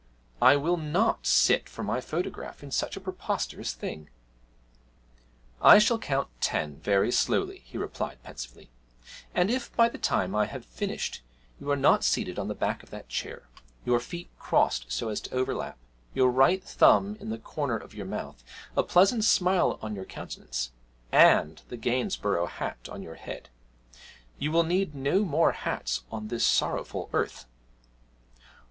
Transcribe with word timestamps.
I 0.41 0.55
will 0.55 0.77
not 0.77 1.27
sit 1.27 1.69
for 1.69 1.83
my 1.83 2.01
photograph 2.01 2.63
in 2.63 2.71
such 2.71 2.97
a 2.97 2.99
preposterous 2.99 3.73
thing!' 3.73 4.09
'I 5.61 5.77
shall 5.77 5.99
count 5.99 6.27
ten 6.39 6.77
very 6.77 7.11
slowly,' 7.11 7.61
he 7.65 7.77
replied 7.77 8.17
pensively, 8.23 8.71
'and 9.35 9.51
if 9.51 9.71
by 9.77 9.89
the 9.89 9.99
time 9.99 10.33
I 10.35 10.47
have 10.47 10.65
finished 10.65 11.21
you 11.59 11.69
are 11.69 11.75
not 11.75 12.03
seated 12.03 12.39
on 12.39 12.47
the 12.47 12.55
back 12.55 12.81
of 12.81 12.89
that 12.89 13.09
chair, 13.09 13.47
your 13.85 13.99
feet 13.99 14.31
crossed 14.39 14.91
so 14.91 15.09
as 15.09 15.21
to 15.21 15.33
overlap, 15.35 15.77
your 16.15 16.31
right 16.31 16.63
thumb 16.63 17.15
in 17.19 17.29
the 17.29 17.37
corner 17.37 17.77
of 17.77 17.93
your 17.93 18.07
mouth, 18.07 18.43
a 18.75 18.81
pleasant 18.81 19.23
smile 19.23 19.77
on 19.83 19.93
your 19.93 20.05
countenance, 20.05 20.71
and 21.11 21.61
the 21.69 21.77
Gainsborough 21.77 22.47
hat 22.47 22.89
on 22.91 23.03
your 23.03 23.13
head, 23.13 23.49
you 24.39 24.51
will 24.51 24.63
need 24.63 24.95
no 24.95 25.23
more 25.23 25.51
hats 25.51 26.01
on 26.11 26.29
this 26.29 26.43
sorrowful 26.43 27.07
earth. 27.13 27.45